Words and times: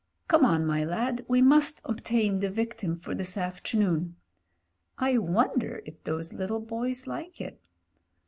Come'on, 0.27 0.65
my 0.65 0.83
lad, 0.83 1.23
we 1.27 1.43
must 1.43 1.79
obtain 1.85 2.39
the 2.39 2.49
victim 2.49 2.95
for 2.95 3.13
this 3.13 3.37
afternoon. 3.37 4.15
I 4.97 5.19
wonder 5.19 5.83
if 5.85 6.03
those 6.03 6.33
little 6.33 6.59
boys 6.59 7.05
like 7.05 7.39
it? 7.39 7.61